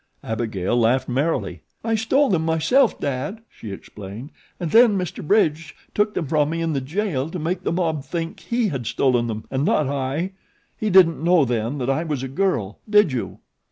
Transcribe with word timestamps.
Abigail 0.23 0.75
laughed 0.79 1.07
merrily. 1.07 1.61
"I 1.83 1.93
stole 1.93 2.31
them 2.31 2.43
myself, 2.43 2.99
Dad," 2.99 3.41
she 3.51 3.71
explained, 3.71 4.31
"and 4.59 4.71
then 4.71 4.97
Mr. 4.97 5.23
Bridge 5.23 5.75
took 5.93 6.15
them 6.15 6.25
from 6.25 6.49
me 6.49 6.59
in 6.59 6.73
the 6.73 6.81
jail 6.81 7.29
to 7.29 7.37
make 7.37 7.61
the 7.61 7.71
mob 7.71 8.03
think 8.03 8.39
he 8.39 8.69
had 8.69 8.87
stolen 8.87 9.27
them 9.27 9.45
and 9.51 9.63
not 9.63 9.87
I 9.87 10.31
he 10.75 10.89
didn't 10.89 11.23
know 11.23 11.45
then 11.45 11.77
that 11.77 11.89
I 11.91 12.03
was 12.03 12.23
a 12.23 12.27
girl, 12.27 12.79
did 12.89 13.11
you?" 13.13 13.41